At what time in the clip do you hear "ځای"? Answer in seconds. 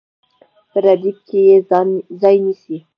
2.21-2.35